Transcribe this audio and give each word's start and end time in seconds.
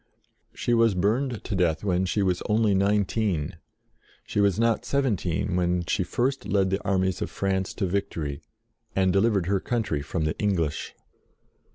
She 0.55 0.73
was 0.73 0.95
burned 0.95 1.43
to 1.43 1.53
death 1.55 1.83
when 1.83 2.05
she 2.07 2.23
was 2.23 2.41
only 2.49 2.73
nineteen: 2.73 3.57
she 4.25 4.39
was 4.41 4.57
not 4.57 4.83
seven 4.83 5.15
teen 5.15 5.55
when 5.55 5.85
she 5.85 6.03
first 6.03 6.47
led 6.47 6.71
the 6.71 6.83
armies 6.83 7.21
of 7.21 7.29
France 7.29 7.71
to 7.75 7.85
victory, 7.85 8.41
and 8.95 9.13
delivered 9.13 9.45
her 9.45 9.59
country 9.59 10.01
from 10.01 10.23
the 10.23 10.35
English. 10.39 10.95